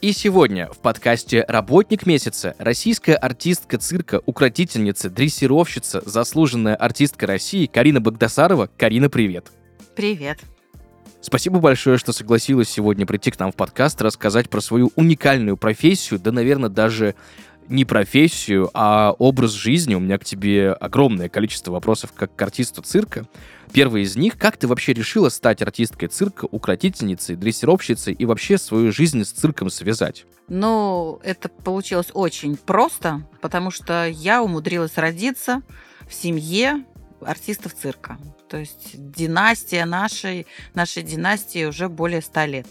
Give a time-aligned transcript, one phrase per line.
[0.00, 8.00] и сегодня в подкасте «Работник месяца» российская артистка цирка, укротительница, дрессировщица, заслуженная артистка России Карина
[8.00, 8.70] Багдасарова.
[8.78, 9.48] Карина, привет!
[9.94, 10.38] Привет.
[11.20, 16.18] Спасибо большое, что согласилась сегодня прийти к нам в подкаст, рассказать про свою уникальную профессию,
[16.18, 17.14] да, наверное, даже
[17.70, 19.94] не профессию, а образ жизни.
[19.94, 23.26] У меня к тебе огромное количество вопросов как к артисту цирка.
[23.72, 28.92] Первый из них, как ты вообще решила стать артисткой цирка, укротительницей, дрессировщицей и вообще свою
[28.92, 30.26] жизнь с цирком связать?
[30.48, 35.62] Ну, это получилось очень просто, потому что я умудрилась родиться
[36.08, 36.84] в семье
[37.20, 38.18] артистов цирка.
[38.48, 42.66] То есть династия нашей, нашей династии уже более ста лет.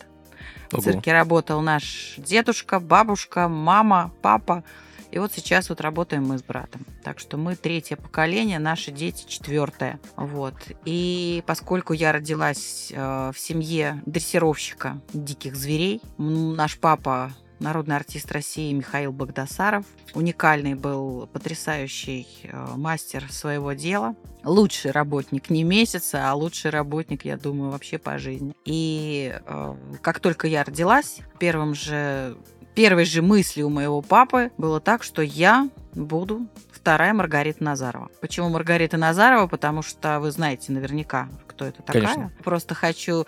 [0.71, 4.63] В цирке работал наш дедушка, бабушка, мама, папа.
[5.11, 6.85] И вот сейчас вот работаем мы с братом.
[7.03, 9.99] Так что мы третье поколение, наши дети четвертое.
[10.15, 10.55] Вот.
[10.85, 18.71] И поскольку я родилась э, в семье дрессировщика диких зверей, наш папа народный артист России
[18.73, 19.85] Михаил Багдасаров.
[20.13, 24.15] Уникальный был, потрясающий э, мастер своего дела.
[24.43, 28.55] Лучший работник не месяца, а лучший работник, я думаю, вообще по жизни.
[28.65, 32.37] И э, как только я родилась, первым же
[32.79, 38.07] первой же мыслью у моего папы было так, что я буду вторая Маргарита Назарова.
[38.21, 39.47] Почему Маргарита Назарова?
[39.47, 41.27] Потому что вы знаете наверняка,
[41.59, 42.03] кто это такая.
[42.03, 42.31] Конечно.
[42.43, 43.25] Просто хочу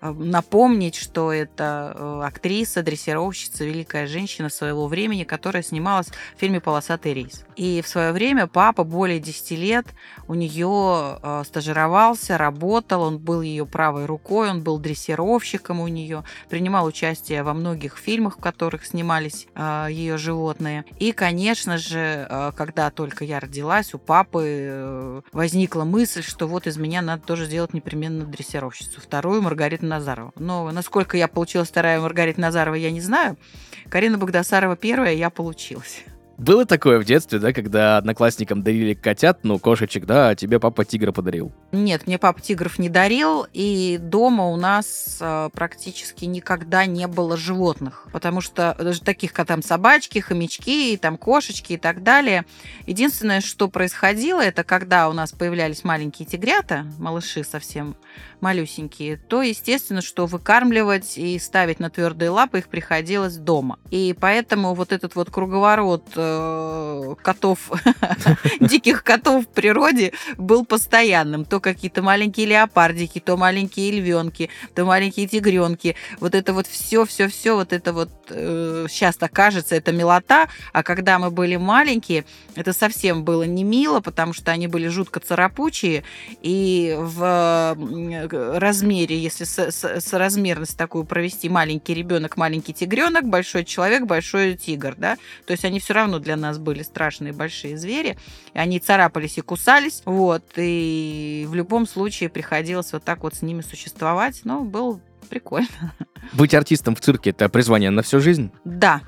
[0.00, 6.60] э, напомнить, что это э, актриса, дрессировщица, великая женщина своего времени, которая снималась в фильме
[6.60, 7.44] «Полосатый рейс».
[7.56, 9.86] И в свое время папа более 10 лет
[10.28, 16.24] у нее э, стажировался, работал, он был ее правой рукой, он был дрессировщиком у нее,
[16.48, 19.46] принимал участие во многих фильмах, в которых снимались
[19.88, 20.84] ее животные.
[20.98, 27.02] И, конечно же, когда только я родилась, у папы возникла мысль, что вот из меня
[27.02, 30.32] надо тоже сделать непременно дрессировщицу, вторую Маргариту Назарову.
[30.36, 33.36] Но насколько я получилась вторая Маргарита Назарова, я не знаю.
[33.90, 36.04] Карина Багдасарова первая, я получилась.
[36.36, 40.84] Было такое в детстве, да, когда одноклассникам дарили котят, ну, кошечек, да, а тебе папа
[40.84, 41.52] тигра подарил?
[41.70, 47.36] Нет, мне папа тигров не дарил, и дома у нас э, практически никогда не было
[47.36, 52.44] животных, потому что даже таких, как там собачки, хомячки, и там кошечки и так далее.
[52.86, 57.96] Единственное, что происходило, это когда у нас появлялись маленькие тигрята, малыши совсем
[58.44, 63.78] малюсенькие, то, естественно, что выкармливать и ставить на твердые лапы их приходилось дома.
[63.90, 67.70] И поэтому вот этот вот круговорот э, котов,
[68.60, 71.46] диких котов в природе был постоянным.
[71.46, 75.96] То какие-то маленькие леопардики, то маленькие львенки, то маленькие тигренки.
[76.20, 80.82] Вот это вот все, все, все, вот это вот э, сейчас-то кажется, это милота, а
[80.82, 82.26] когда мы были маленькие,
[82.56, 86.04] это совсем было не мило, потому что они были жутко царапучие,
[86.42, 87.76] и в
[88.34, 94.94] размере, если со- со- соразмерность такую провести, маленький ребенок, маленький тигренок, большой человек, большой тигр,
[94.96, 98.18] да, то есть они все равно для нас были страшные большие звери,
[98.52, 103.42] и они царапались и кусались, вот, и в любом случае приходилось вот так вот с
[103.42, 105.94] ними существовать, но было прикольно.
[106.32, 108.50] Быть артистом в цирке— это призвание на всю жизнь?
[108.64, 109.02] Да,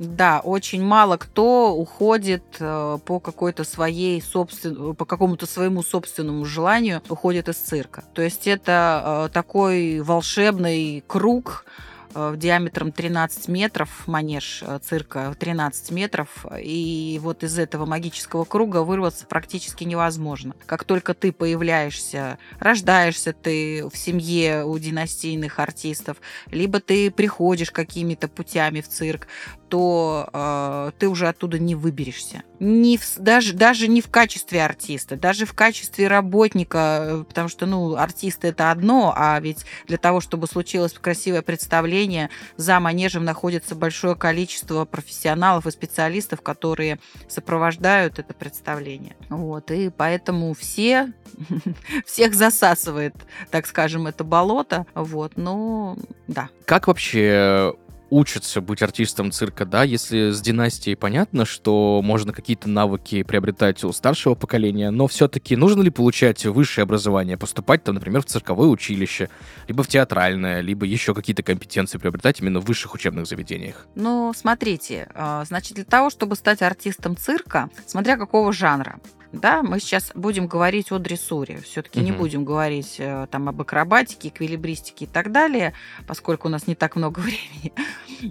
[0.00, 4.94] да, очень мало кто уходит э, по какой-то своей собствен...
[4.94, 8.02] по какому-то своему собственному желанию уходит из цирка.
[8.14, 11.66] То есть это э, такой волшебный круг
[12.14, 19.26] э, диаметром 13 метров, манеж цирка 13 метров, и вот из этого магического круга вырваться
[19.26, 20.54] практически невозможно.
[20.64, 28.28] Как только ты появляешься, рождаешься ты в семье у династийных артистов, либо ты приходишь какими-то
[28.28, 29.26] путями в цирк,
[29.70, 32.42] то э, ты уже оттуда не выберешься.
[32.58, 37.66] Не в, даже, даже не в качестве артиста, даже в качестве работника, э, потому что,
[37.66, 43.76] ну, артист это одно, а ведь для того, чтобы случилось красивое представление, за манежем находится
[43.76, 49.14] большое количество профессионалов и специалистов, которые сопровождают это представление.
[49.28, 51.12] Вот, и поэтому все,
[52.04, 53.14] всех засасывает,
[53.50, 54.84] так скажем, это болото.
[54.94, 55.96] Вот, ну,
[56.26, 56.48] да.
[56.66, 57.74] Как вообще
[58.10, 63.92] учатся быть артистом цирка, да, если с династией понятно, что можно какие-то навыки приобретать у
[63.92, 69.30] старшего поколения, но все-таки нужно ли получать высшее образование, поступать там, например, в цирковое училище,
[69.68, 73.86] либо в театральное, либо еще какие-то компетенции приобретать именно в высших учебных заведениях?
[73.94, 79.00] Ну, смотрите, а, значит, для того, чтобы стать артистом цирка, смотря какого жанра,
[79.32, 81.60] да, мы сейчас будем говорить о дрессуре.
[81.60, 82.20] Все-таки не Мгм.
[82.20, 85.72] будем говорить э, там об акробатике, эквилибристике и так далее,
[86.06, 87.72] поскольку у нас не так много времени.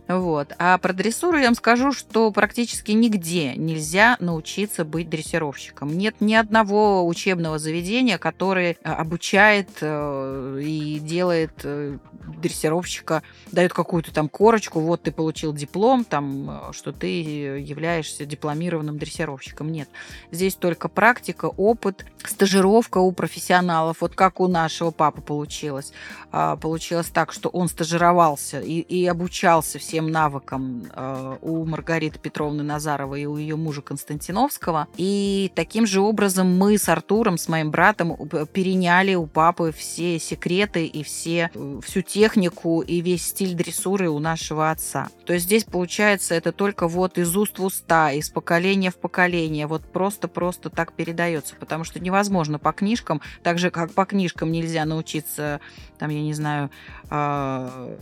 [0.07, 0.53] Вот.
[0.57, 5.97] А про дрессуру я вам скажу, что практически нигде нельзя научиться быть дрессировщиком.
[5.97, 11.97] Нет ни одного учебного заведения, которое э, обучает э, и делает э,
[12.37, 19.71] дрессировщика, дает какую-то там корочку, вот ты получил диплом, там, что ты являешься дипломированным дрессировщиком.
[19.71, 19.89] Нет.
[20.31, 23.97] Здесь только практика, опыт, стажировка у профессионалов.
[24.01, 25.91] Вот как у нашего папы получилось.
[26.31, 32.61] А, Получилось так, что он стажировался и, и обучался всем навыкам а, у Маргариты Петровны
[32.63, 34.87] Назаровой и у ее мужа Константиновского.
[34.97, 40.19] И таким же образом мы с Артуром, с моим братом, у- переняли у папы все
[40.19, 45.07] секреты и все, э, всю технику и весь стиль дрессуры у нашего отца.
[45.25, 49.67] То есть здесь получается это только вот из уст в уста, из поколения в поколение,
[49.67, 54.85] вот просто-просто так передается, потому что невозможно по книжкам, так же как по книжкам нельзя
[54.85, 55.61] научиться,
[55.97, 56.69] там, я не знаю,
[57.09, 57.97] а,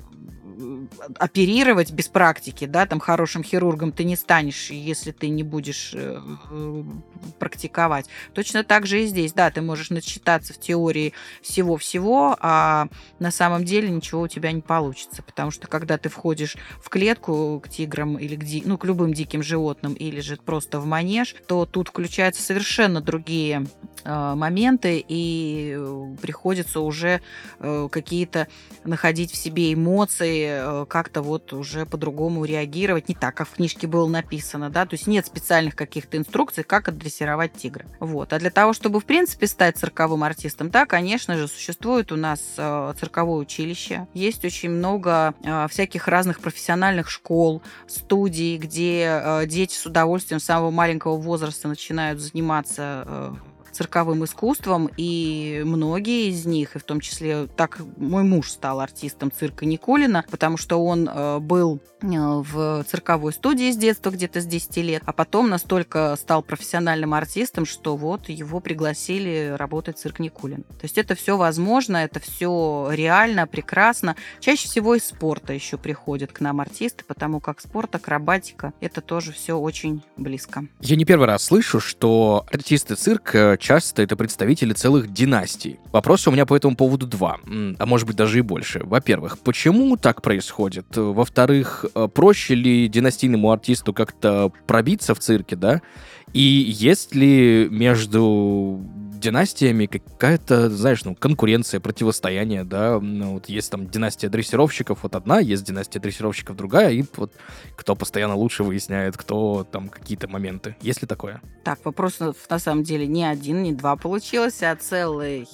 [1.19, 6.19] оперировать без практики, да, там хорошим хирургом ты не станешь, если ты не будешь э,
[6.51, 6.83] э,
[7.39, 8.07] практиковать.
[8.33, 12.87] Точно так же и здесь, да, ты можешь начитаться в теории всего-всего, а
[13.19, 17.61] на самом деле ничего у тебя не получится, потому что когда ты входишь в клетку
[17.63, 21.35] к тиграм или к, ди- ну, к любым диким животным, или же просто в манеж,
[21.47, 23.67] то тут включаются совершенно другие
[24.03, 27.21] э, моменты, и э, приходится уже
[27.59, 28.47] э, какие-то
[28.97, 33.85] находить в себе эмоции, э, как-то вот уже по-другому реагировать, не так, как в книжке
[33.85, 37.85] было написано, да, то есть нет специальных каких-то инструкций, как отдрессировать тигра.
[37.99, 38.33] Вот.
[38.33, 42.41] А для того, чтобы, в принципе, стать цирковым артистом, да, конечно же, существует у нас
[42.57, 49.85] э, цирковое училище, есть очень много э, всяких разных профессиональных школ, студий, где дети с
[49.85, 53.37] удовольствием с самого маленького возраста начинают заниматься
[53.77, 59.31] цирковым искусством, и многие из них, и в том числе так мой муж стал артистом
[59.31, 64.45] цирка Никулина, потому что он э, был э, в цирковой студии с детства, где-то с
[64.45, 70.19] 10 лет, а потом настолько стал профессиональным артистом, что вот его пригласили работать в цирк
[70.19, 70.63] Никулин.
[70.63, 74.15] То есть это все возможно, это все реально, прекрасно.
[74.39, 79.33] Чаще всего из спорта еще приходят к нам артисты, потому как спорт, акробатика, это тоже
[79.33, 80.65] все очень близко.
[80.79, 85.77] Я не первый раз слышу, что артисты цирка часто это представители целых династий.
[85.91, 87.37] Вопросы у меня по этому поводу два,
[87.77, 88.79] а может быть даже и больше.
[88.85, 90.85] Во-первых, почему так происходит?
[90.95, 95.81] Во-вторых, э, проще ли династийному артисту как-то пробиться в цирке, да?
[96.31, 98.79] И есть ли между
[99.19, 105.39] династиями какая-то, знаешь, ну, конкуренция, противостояние, да, ну, вот есть там династия дрессировщиков, вот одна,
[105.39, 107.33] есть династия дрессировщиков другая, и вот
[107.75, 110.75] кто постоянно лучше выясняет, кто там какие-то моменты.
[110.81, 111.41] Есть ли такое?
[111.63, 115.47] Так, вопросов на самом деле не один, не два получилось, а целый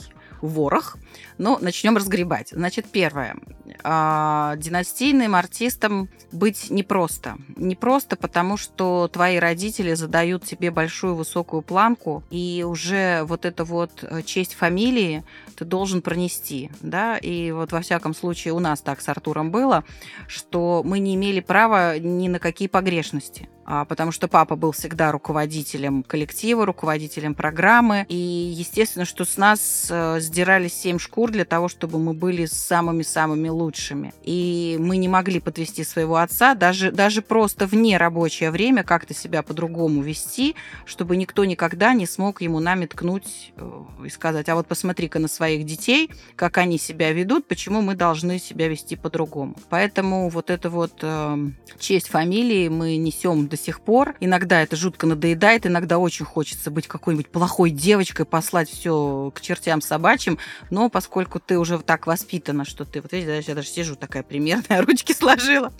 [0.48, 0.98] ворох.
[1.38, 2.50] Ну, начнем разгребать.
[2.52, 3.36] Значит, первое.
[3.84, 7.38] А, династийным артистом быть непросто.
[7.56, 14.04] Непросто, потому что твои родители задают тебе большую высокую планку, и уже вот эта вот
[14.04, 15.24] э, честь фамилии
[15.56, 19.84] ты должен пронести, да, и вот во всяком случае у нас так с Артуром было,
[20.28, 26.04] что мы не имели права ни на какие погрешности потому что папа был всегда руководителем
[26.04, 32.00] коллектива, руководителем программы, и естественно, что с нас э, сдирали семь шкур для того, чтобы
[32.00, 34.14] мы были самыми-самыми лучшими.
[34.24, 39.44] И мы не могли подвести своего отца даже, даже просто вне рабочее время как-то себя
[39.44, 40.56] по-другому вести,
[40.86, 45.28] чтобы никто никогда не смог ему нами ткнуть э, и сказать, а вот посмотри-ка на
[45.28, 49.56] своих детей, как они себя ведут, почему мы должны себя вести по-другому.
[49.70, 51.38] Поэтому вот это вот э,
[51.80, 54.16] честь фамилии мы несем до сих пор.
[54.20, 59.80] Иногда это жутко надоедает, иногда очень хочется быть какой-нибудь плохой девочкой, послать все к чертям
[59.80, 60.40] собачьим,
[60.72, 64.82] но поскольку ты уже так воспитана, что ты, вот видишь, я даже сижу такая примерная,
[64.86, 65.72] ручки сложила.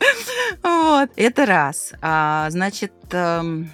[0.62, 1.94] Вот, это раз.
[2.00, 3.72] А, значит, эм,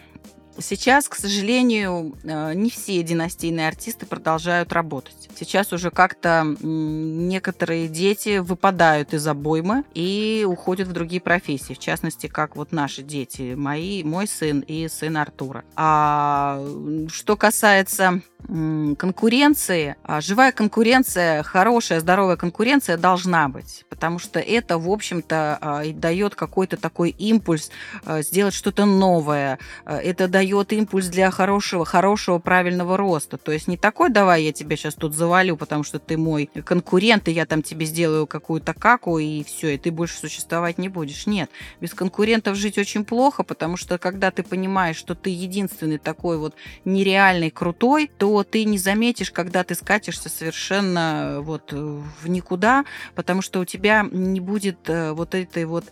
[0.61, 5.29] Сейчас, к сожалению, э, не все династийные артисты продолжают работать.
[5.35, 11.73] Сейчас уже как-то некоторые дети выпадают из обоймы и уходят в другие профессии.
[11.73, 15.63] В частности, как вот наши дети, мои, мой сын и сын Артура.
[15.75, 16.63] А
[17.09, 24.89] что касается конкуренции, а живая конкуренция, хорошая, здоровая конкуренция должна быть, потому что это, в
[24.89, 27.69] общем-то, а, дает какой-то такой импульс
[28.05, 29.59] а, сделать что-то новое.
[29.85, 33.37] Это дает импульс для хорошего, хорошего, правильного роста.
[33.37, 37.27] То есть не такой, давай я тебя сейчас тут завалю, потому что ты мой конкурент,
[37.27, 41.27] и я там тебе сделаю какую-то каку, и все, и ты больше существовать не будешь.
[41.27, 41.49] Нет,
[41.81, 46.55] без конкурентов жить очень плохо, потому что когда ты понимаешь, что ты единственный такой вот
[46.85, 53.41] нереальный крутой, то ты не заметишь, когда ты скатишься совершенно э, вот в никуда, потому
[53.41, 55.85] что у тебя не будет э, вот этой вот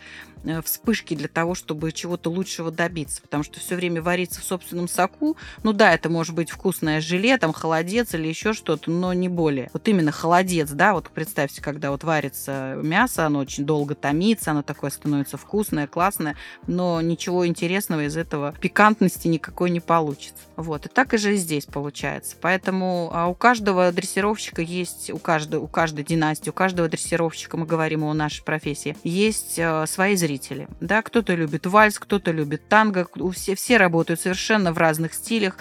[0.63, 5.37] вспышки для того, чтобы чего-то лучшего добиться, потому что все время вариться в собственном соку,
[5.63, 9.69] ну да, это может быть вкусное желе, там холодец или еще что-то, но не более.
[9.73, 14.63] Вот именно холодец, да, вот представьте, когда вот варится мясо, оно очень долго томится, оно
[14.63, 16.35] такое становится вкусное, классное,
[16.67, 20.43] но ничего интересного из этого пикантности никакой не получится.
[20.55, 22.35] Вот, и так и же здесь получается.
[22.41, 27.65] Поэтому а у каждого дрессировщика есть, у каждой, у каждой династии, у каждого дрессировщика, мы
[27.65, 30.67] говорим о нашей профессии, есть э, свои зрители.
[30.81, 35.55] Да, кто-то любит вальс, кто-то любит танго, все, все работают совершенно в разных стилях.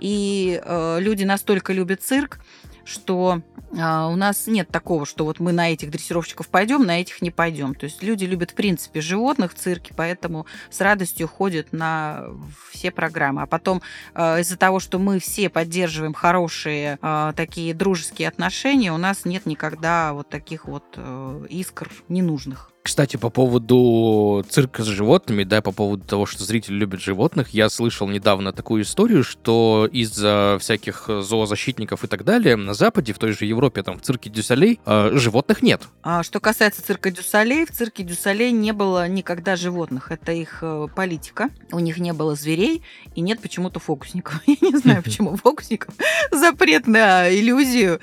[0.00, 2.40] И э, люди настолько любят цирк,
[2.84, 3.42] что
[3.78, 7.30] а, у нас нет такого, что вот мы на этих дрессировщиков пойдем, на этих не
[7.30, 7.74] пойдем.
[7.74, 12.24] То есть люди любят в принципе животных в цирке, поэтому с радостью ходят на
[12.72, 13.42] все программы.
[13.42, 13.82] А потом
[14.14, 19.44] а, из-за того, что мы все поддерживаем хорошие а, такие дружеские отношения, у нас нет
[19.46, 22.72] никогда вот таких вот э, искр ненужных.
[22.88, 27.68] Кстати, по поводу цирка с животными, да, по поводу того, что зрители любят животных, я
[27.68, 33.32] слышал недавно такую историю, что из-за всяких зоозащитников и так далее на Западе, в той
[33.32, 35.82] же Европе, там, в цирке du Soleil, э, животных нет.
[36.02, 40.10] А что касается цирка du Soleil, в цирке du Soleil не было никогда животных.
[40.10, 41.50] Это их э, политика.
[41.70, 42.82] У них не было зверей
[43.14, 44.40] и нет почему-то фокусников.
[44.46, 45.94] Я не знаю, почему фокусников.
[46.32, 48.00] Запрет на иллюзию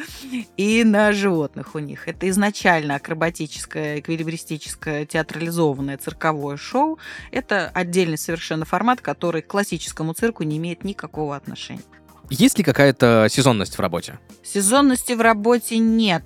[0.58, 2.08] и на животных у них.
[2.08, 7.00] Это изначально акробатическое, эквилибристическое классическое театрализованное цирковое шоу.
[7.32, 11.82] Это отдельный совершенно формат, который к классическому цирку не имеет никакого отношения.
[12.30, 14.20] Есть ли какая-то сезонность в работе?
[14.44, 16.24] Сезонности в работе нет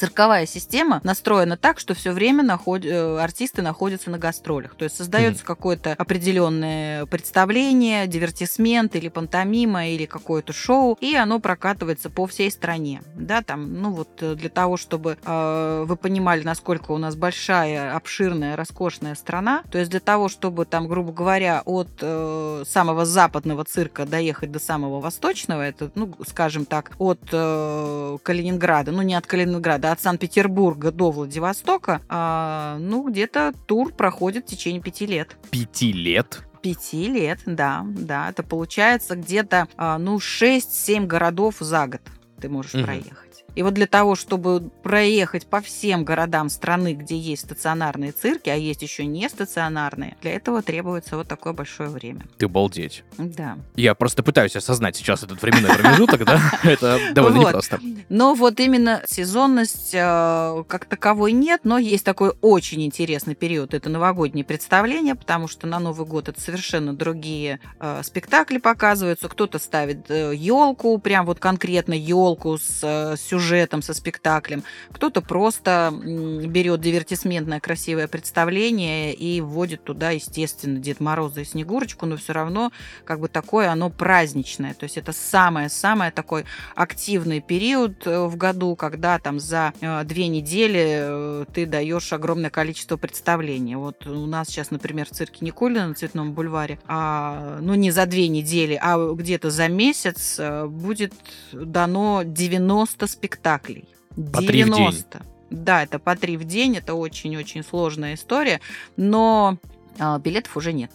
[0.00, 2.84] цирковая система настроена так, что все время наход...
[2.86, 4.74] Э, артисты находятся на гастролях.
[4.74, 5.46] То есть создается mm-hmm.
[5.46, 13.02] какое-то определенное представление, дивертисмент или пантомима или какое-то шоу, и оно прокатывается по всей стране.
[13.14, 17.94] Да, там, ну вот э, для того, чтобы э, вы понимали, насколько у нас большая,
[17.94, 23.64] обширная, роскошная страна, то есть для того, чтобы там, грубо говоря, от э, самого западного
[23.64, 29.26] цирка доехать до самого восточного, это, ну, скажем так, от э, Калининграда, ну не от
[29.26, 35.36] Калининграда, от Санкт-Петербурга до Владивостока, а, ну, где-то тур проходит в течение пяти лет.
[35.50, 36.42] Пяти лет?
[36.62, 38.30] Пяти лет, да, да.
[38.30, 42.02] Это получается где-то, а, ну, 6-7 городов за год
[42.40, 42.84] ты можешь угу.
[42.84, 43.29] проехать.
[43.54, 48.54] И вот для того, чтобы проехать по всем городам страны, где есть стационарные цирки, а
[48.54, 52.26] есть еще не стационарные, для этого требуется вот такое большое время.
[52.38, 53.04] Ты балдеть.
[53.18, 53.58] Да.
[53.74, 56.40] Я просто пытаюсь осознать сейчас этот временной промежуток, да?
[56.62, 57.80] Это довольно непросто.
[58.08, 63.74] Но вот именно сезонность э, как таковой нет, но есть такой очень интересный период.
[63.74, 69.28] Это новогодние представления, потому что на Новый год это совершенно другие э, спектакли показываются.
[69.28, 74.62] Кто-то ставит елку, э, прям вот конкретно елку с сюжетом сюжетом, со спектаклем.
[74.92, 82.16] Кто-то просто берет дивертисментное красивое представление и вводит туда, естественно, Дед Мороза и Снегурочку, но
[82.16, 82.70] все равно
[83.04, 84.74] как бы такое оно праздничное.
[84.74, 86.44] То есть это самое-самое такой
[86.74, 92.50] активный период э, в году, когда там за э, две недели э, ты даешь огромное
[92.50, 93.76] количество представлений.
[93.76, 98.06] Вот у нас сейчас, например, в цирке Никулина на Цветном бульваре, а, ну не за
[98.06, 101.14] две недели, а где-то за месяц будет
[101.52, 103.88] дано 90 спектаклей спектаклей.
[104.32, 104.46] По 90.
[104.46, 105.30] 3 в день.
[105.50, 108.60] Да, это по три в день, это очень-очень сложная история,
[108.96, 109.58] но
[109.98, 110.92] а, билетов уже нет.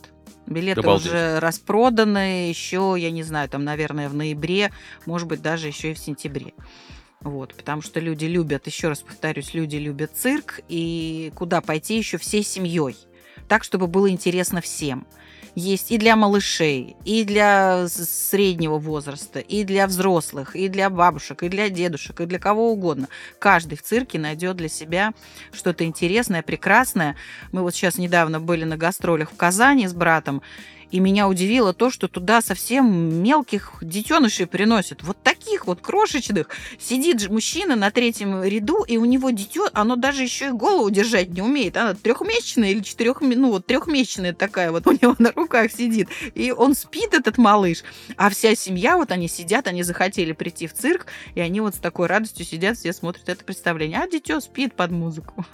[0.48, 1.08] Билеты Обалдеть.
[1.08, 4.72] уже распроданы еще, я не знаю, там, наверное, в ноябре,
[5.06, 6.54] может быть, даже еще и в сентябре.
[7.20, 12.18] Вот, потому что люди любят, еще раз повторюсь, люди любят цирк, и куда пойти еще
[12.18, 12.96] всей семьей,
[13.50, 15.06] так, чтобы было интересно всем
[15.56, 21.50] есть и для малышей, и для среднего возраста, и для взрослых, и для бабушек, и
[21.50, 23.08] для дедушек, и для кого угодно.
[23.40, 25.14] Каждый в цирке найдет для себя
[25.54, 27.16] что-то интересное, прекрасное.
[27.52, 30.42] Мы вот сейчас недавно были на гастролях в Казани с братом,
[30.92, 35.04] И меня удивило то, что туда совсем мелких детенышей приносят.
[35.04, 36.50] Вот таких вот крошечных.
[36.80, 40.90] Сидит же мужчина на третьем ряду, и у него дитё, оно даже еще и голову
[40.90, 41.78] держать не умеет.
[41.78, 46.10] Она трехмесячная или четырех, ну вот трехмесячная такая вот у него на руках сидит.
[46.34, 47.84] И он спит, этот малыш.
[48.18, 51.78] А вся семья, вот они сидят, они захотели прийти в цирк, и они вот с
[51.78, 54.00] такой радостью сидят, все смотрят это представление.
[54.00, 55.46] А дитё спит под музыку.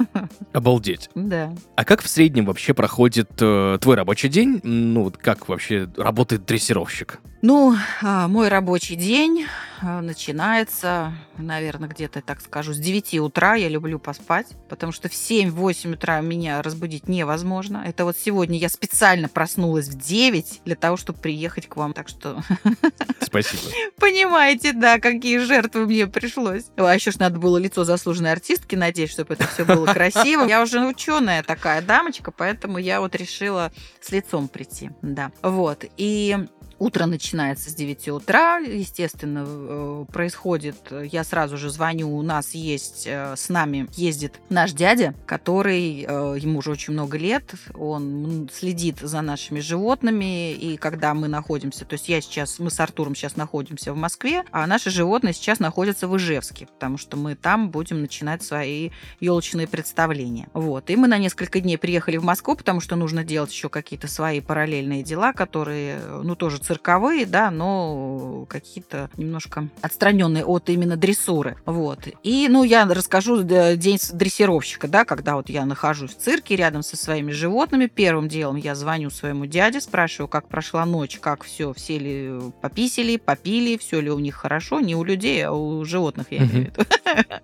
[0.53, 1.09] Обалдеть.
[1.31, 1.53] Да.
[1.75, 4.59] А как в среднем вообще проходит э, твой рабочий день?
[4.63, 7.19] Ну, вот как вообще работает дрессировщик?
[7.41, 9.47] Ну, а, мой рабочий день
[9.81, 13.55] а, начинается, наверное, где-то, так скажу, с 9 утра.
[13.55, 17.83] Я люблю поспать, потому что в 7-8 утра меня разбудить невозможно.
[17.83, 21.93] Это вот сегодня я специально проснулась в 9 для того, чтобы приехать к вам.
[21.93, 22.43] Так что
[23.19, 23.63] Спасибо.
[23.99, 26.65] понимаете, да, какие жертвы мне пришлось.
[26.77, 30.45] А еще ж надо было лицо заслуженной артистки надеть, чтобы это все было красиво.
[30.45, 34.91] Я уже ученая такая дамочка, поэтому я вот решила с лицом прийти.
[35.01, 35.31] Да.
[35.41, 35.85] Вот.
[35.97, 36.37] И
[36.81, 40.77] Утро начинается с 9 утра, естественно, э, происходит,
[41.11, 46.37] я сразу же звоню, у нас есть, э, с нами ездит наш дядя, который, э,
[46.39, 51.93] ему уже очень много лет, он следит за нашими животными, и когда мы находимся, то
[51.93, 56.07] есть я сейчас, мы с Артуром сейчас находимся в Москве, а наши животные сейчас находятся
[56.07, 60.49] в Ижевске, потому что мы там будем начинать свои елочные представления.
[60.53, 64.07] Вот, и мы на несколько дней приехали в Москву, потому что нужно делать еще какие-то
[64.07, 71.57] свои параллельные дела, которые, ну, тоже цирковые, да, но какие-то немножко отстраненные от именно дрессуры.
[71.65, 72.07] Вот.
[72.23, 76.95] И, ну, я расскажу день дрессировщика, да, когда вот я нахожусь в цирке рядом со
[76.95, 77.87] своими животными.
[77.87, 83.17] Первым делом я звоню своему дяде, спрашиваю, как прошла ночь, как все, все ли пописали,
[83.17, 86.77] попили, все ли у них хорошо, не у людей, а у животных, я имею в
[86.77, 86.85] виду.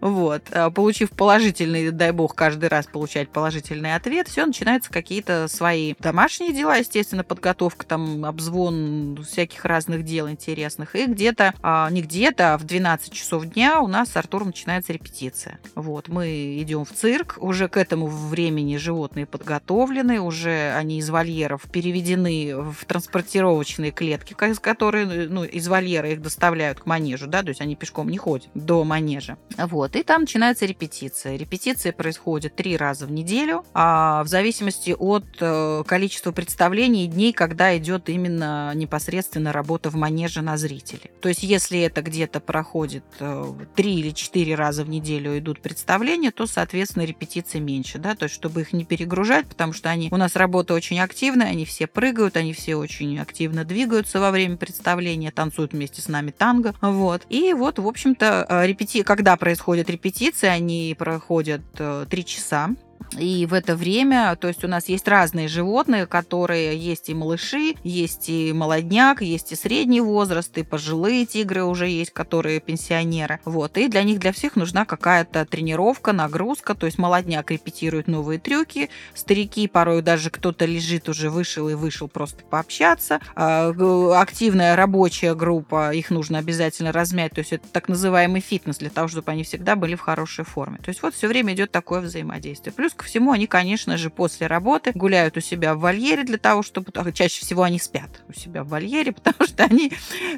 [0.00, 0.42] Вот.
[0.52, 6.52] А получив положительный, дай бог, каждый раз получать положительный ответ, все, начинаются какие-то свои домашние
[6.52, 10.94] дела, естественно, подготовка, там, обзвон всяких разных дел интересных.
[10.94, 14.92] И где-то, а, не где-то, а в 12 часов дня у нас с Артуром начинается
[14.92, 15.58] репетиция.
[15.74, 16.08] Вот.
[16.08, 22.54] Мы идем в цирк, уже к этому времени животные подготовлены, уже они из вольеров переведены
[22.56, 27.74] в транспортировочные клетки, которые, ну, из вольера их доставляют к манежу, да, то есть они
[27.74, 29.36] пешком не ходят до манежа.
[29.56, 29.96] Вот.
[29.96, 31.36] И там начинается репетиция.
[31.36, 37.32] Репетиция происходит три раза в неделю, а в зависимости от э, количества представлений и дней,
[37.32, 41.10] когда идет именно непосредственно работа в манеже на зрителе.
[41.20, 46.30] То есть, если это где-то проходит э, три или четыре раза в неделю идут представления,
[46.30, 50.16] то, соответственно, репетиции меньше, да, то есть, чтобы их не перегружать, потому что они, у
[50.16, 55.30] нас работа очень активная, они все прыгают, они все очень активно двигаются во время представления,
[55.30, 57.26] танцуют вместе с нами танго, вот.
[57.28, 59.02] И вот, в общем-то, э, репети...
[59.02, 62.70] когда происходят репетиции, они проходят э, три часа,
[63.16, 67.74] и в это время, то есть у нас есть разные животные, которые есть и малыши,
[67.82, 73.40] есть и молодняк, есть и средний возраст, и пожилые тигры уже есть, которые пенсионеры.
[73.44, 73.78] Вот.
[73.78, 76.74] И для них, для всех нужна какая-то тренировка, нагрузка.
[76.74, 82.08] То есть молодняк репетирует новые трюки, старики порой даже кто-то лежит уже вышел и вышел
[82.08, 83.20] просто пообщаться.
[83.34, 83.72] А,
[84.20, 87.32] активная рабочая группа, их нужно обязательно размять.
[87.32, 90.78] То есть это так называемый фитнес для того, чтобы они всегда были в хорошей форме.
[90.78, 92.72] То есть вот все время идет такое взаимодействие.
[92.72, 96.62] Плюс ко всему, они, конечно же, после работы гуляют у себя в вольере для того,
[96.62, 96.92] чтобы...
[97.12, 99.92] Чаще всего они спят у себя в вольере, потому что они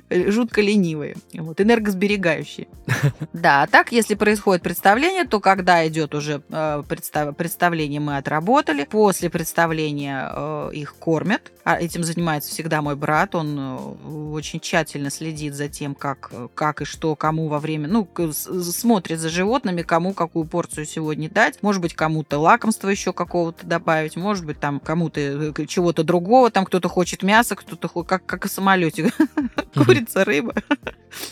[0.08, 2.68] э, жутко ленивые, вот, энергосберегающие.
[3.32, 8.84] Да, а так, если происходит представление, то когда идет уже э, представление, мы отработали.
[8.84, 11.52] После представления э, их кормят.
[11.64, 13.34] А этим занимается всегда мой брат.
[13.34, 13.96] Он
[14.32, 17.88] очень тщательно следит за тем, как, как и что, кому во время...
[17.88, 21.62] Ну, смотрит за животными, кому какую порцию сегодня дать.
[21.62, 26.64] Может быть, кому-то лакомства еще какого-то добавить, может быть, там кому-то э, чего-то другого, там
[26.64, 29.12] кто-то хочет мясо, кто-то как, как в самолете,
[29.74, 30.54] курица, рыба.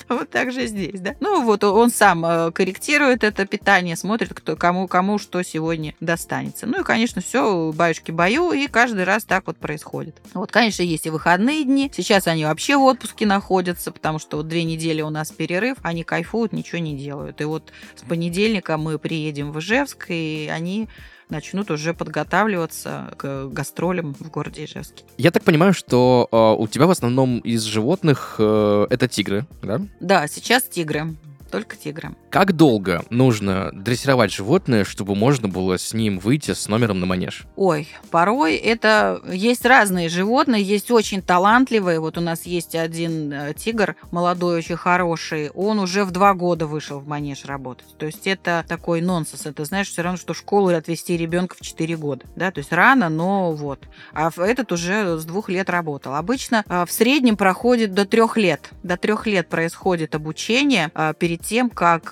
[0.08, 1.14] Вот так же здесь, да?
[1.20, 6.66] Ну вот он сам э, корректирует это питание, смотрит, кто, кому, кому что сегодня достанется.
[6.66, 10.16] Ну и, конечно, все баюшки-баю, и каждый раз так вот происходит.
[10.34, 11.92] Вот, конечно, есть и выходные дни.
[11.94, 16.02] Сейчас они вообще в отпуске находятся, потому что вот две недели у нас перерыв, они
[16.02, 17.40] кайфуют, ничего не делают.
[17.40, 20.88] И вот с понедельника мы приедем в Ижевск, и они
[21.30, 25.04] начнут уже подготавливаться к гастролям в городе Ижевске.
[25.16, 29.80] Я так понимаю, что э, у тебя в основном из животных э, это тигры, да?
[30.00, 31.16] Да, сейчас тигры.
[31.48, 32.14] Только тигры.
[32.30, 37.44] Как долго нужно дрессировать животное, чтобы можно было с ним выйти с номером на манеж?
[37.56, 42.00] Ой, порой это есть разные животные, есть очень талантливые.
[42.00, 45.50] Вот у нас есть один э, тигр, молодой, очень хороший.
[45.50, 47.96] Он уже в два года вышел в манеж работать.
[47.98, 49.46] То есть это такой нонсенс.
[49.46, 52.26] Это знаешь, все равно, что в школу отвезти ребенка в 4 года.
[52.36, 52.50] Да?
[52.50, 53.88] То есть рано, но вот.
[54.12, 56.14] А этот уже с двух лет работал.
[56.14, 58.70] Обычно э, в среднем проходит до трех лет.
[58.82, 62.10] До трех лет происходит обучение э, перед тем, как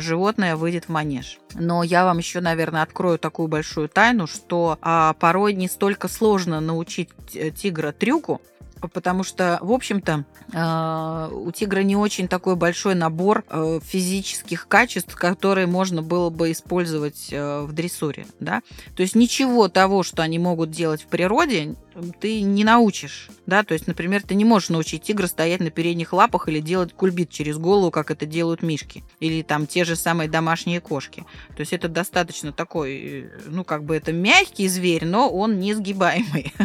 [0.00, 1.38] животное выйдет в манеж.
[1.54, 6.60] Но я вам еще, наверное, открою такую большую тайну, что а, порой не столько сложно
[6.60, 8.40] научить э, тигра трюку,
[8.92, 15.14] потому что, в общем-то, а, у тигра не очень такой большой набор э, физических качеств,
[15.14, 18.26] которые можно было бы использовать э, в дрессуре.
[18.40, 18.62] Да?
[18.96, 21.76] То есть ничего того, что они могут делать в природе,
[22.20, 23.28] ты не научишь.
[23.46, 23.62] Да?
[23.62, 27.30] То есть, например, ты не можешь научить тигра стоять на передних лапах или делать кульбит
[27.30, 29.04] через голову, как это делают мишки.
[29.20, 31.24] Или там те же самые домашние кошки.
[31.56, 36.52] То есть это достаточно такой, ну, как бы это мягкий зверь, но он не сгибаемый.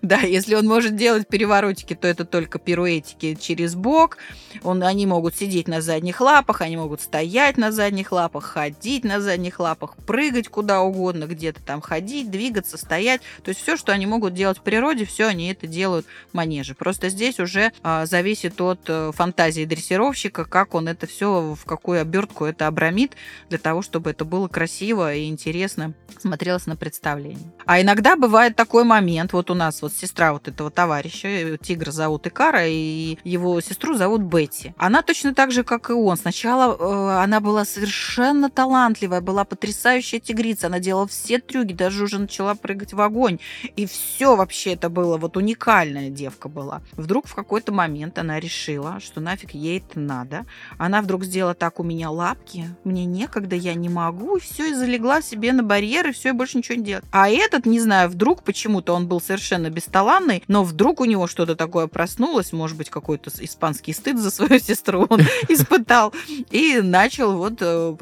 [0.00, 4.18] Да, если он может делать переворотики, то это только пируэтики через бок.
[4.62, 9.20] Он, они могут сидеть на задних лапах, они могут стоять на задних лапах, ходить на
[9.20, 13.22] задних лапах, прыгать куда угодно, где-то там ходить, двигаться, стоять.
[13.42, 16.74] То есть все, что они могут делать в природе, все они это делают в манеже.
[16.74, 22.00] Просто здесь уже а, зависит от а, фантазии дрессировщика, как он это все, в какую
[22.00, 23.12] обертку это обрамит,
[23.48, 27.50] для того, чтобы это было красиво и интересно смотрелось на представлении.
[27.66, 31.90] А иногда бывает такой момент, вот у нас вот сестра вот этого товарища, э, тигра
[31.90, 34.74] зовут Икара, и его сестру зовут Бетти.
[34.76, 36.16] Она точно так же, как и он.
[36.16, 42.18] Сначала э, она была совершенно талантливая, была потрясающая тигрица, она делала все трюки, даже уже
[42.18, 43.38] начала прыгать в огонь.
[43.76, 46.82] И все вообще это было, вот уникальная девка была.
[46.92, 50.46] Вдруг в какой-то момент она решила, что нафиг ей это надо.
[50.78, 54.74] Она вдруг сделала так, у меня лапки, мне некогда, я не могу, и все, и
[54.74, 57.04] залегла себе на барьер, и все, и больше ничего не делает.
[57.10, 61.56] А этот, не знаю, вдруг почему-то он был совершенно бесталанный, но вдруг у него что-то
[61.56, 66.12] такое проснулось, может быть, какой-то испанский стыд за свою сестру он испытал,
[66.50, 67.94] и начал вот э,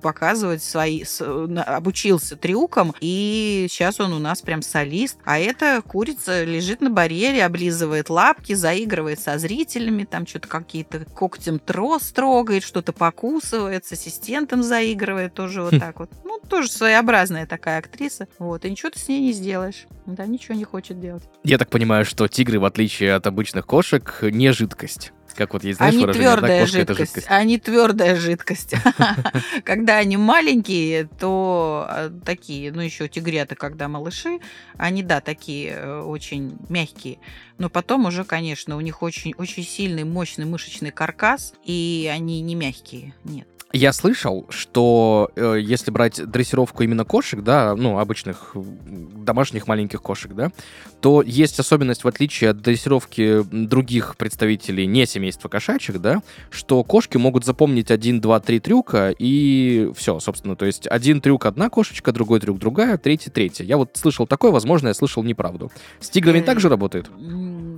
[0.00, 1.04] показывать свои,
[1.66, 7.44] обучился трюкам, и сейчас он у нас прям солист, а эта курица лежит на барьере,
[7.44, 14.62] облизывает лапки, заигрывает со зрителями, там что-то какие-то когтем трос трогает, что-то покусывает, с ассистентом
[14.62, 16.10] заигрывает тоже вот так вот.
[16.24, 18.28] Ну, тоже своеобразная такая актриса.
[18.38, 19.86] Вот, и ничего ты с ней не сделаешь.
[20.06, 21.22] Да, ничего не хочет делать.
[21.44, 25.12] Я так понимаю, что тигры, в отличие от обычных кошек, не жидкость.
[25.34, 26.98] Как вот есть, знаешь, они твердая жидкость.
[26.98, 27.26] жидкость.
[27.30, 28.74] Они твердая жидкость.
[29.64, 34.40] Когда они маленькие, то а, такие, ну еще тигрята, когда малыши,
[34.76, 37.18] они, да, такие э, очень мягкие.
[37.58, 42.54] Но потом уже, конечно, у них очень, очень сильный, мощный мышечный каркас, и они не
[42.54, 43.48] мягкие, нет.
[43.72, 50.32] Я слышал, что э, если брать дрессировку именно кошек, да, ну, обычных домашних маленьких кошек,
[50.34, 50.52] да,
[51.00, 57.16] то есть особенность, в отличие от дрессировки других представителей не семейства кошачьих, да, что кошки
[57.16, 62.12] могут запомнить один, два, три трюка, и все, собственно, то есть один трюк одна кошечка,
[62.12, 63.64] другой трюк другая, третий третья.
[63.64, 65.72] Я вот слышал такое, возможно, я слышал неправду.
[65.98, 67.10] С тиграми э, так же работает?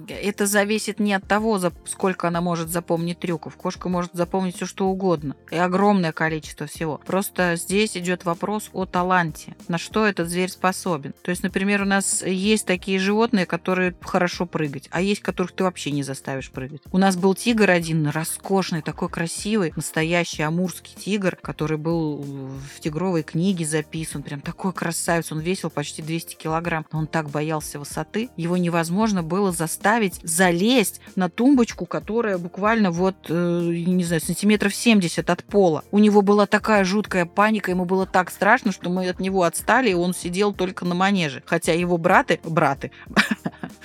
[0.09, 3.57] Это зависит не от того, сколько она может запомнить трюков.
[3.57, 5.37] Кошка может запомнить все, что угодно.
[5.51, 7.01] И огромное количество всего.
[7.07, 11.15] Просто здесь идет вопрос о таланте, на что этот зверь способен.
[11.23, 15.65] То есть, например, у нас есть такие животные, которые хорошо прыгать, а есть, которых ты
[15.65, 16.83] вообще не заставишь прыгать.
[16.93, 23.23] У нас был тигр один, роскошный, такой красивый, настоящий амурский тигр, который был в тигровой
[23.23, 28.31] книге записан, прям такой красавец, он весил почти 200 килограмм, но он так боялся высоты,
[28.37, 35.29] его невозможно было заставить залезть на тумбочку, которая буквально вот, э, не знаю, сантиметров 70
[35.31, 35.85] от пола.
[35.91, 39.91] У него была такая жуткая паника, ему было так страшно, что мы от него отстали,
[39.91, 41.43] и он сидел только на манеже.
[41.47, 42.91] Хотя его браты, браты,